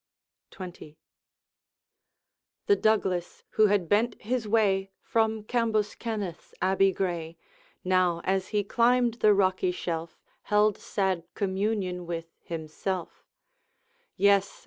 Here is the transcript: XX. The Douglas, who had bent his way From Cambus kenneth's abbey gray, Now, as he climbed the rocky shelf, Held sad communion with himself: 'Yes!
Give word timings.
XX. 0.49 0.95
The 2.65 2.75
Douglas, 2.75 3.43
who 3.51 3.67
had 3.67 3.87
bent 3.87 4.19
his 4.19 4.47
way 4.47 4.89
From 5.03 5.43
Cambus 5.43 5.93
kenneth's 5.93 6.55
abbey 6.59 6.91
gray, 6.91 7.37
Now, 7.83 8.21
as 8.23 8.47
he 8.47 8.63
climbed 8.63 9.19
the 9.21 9.35
rocky 9.35 9.69
shelf, 9.71 10.19
Held 10.49 10.79
sad 10.79 11.21
communion 11.35 12.07
with 12.07 12.33
himself: 12.41 13.23
'Yes! 14.17 14.59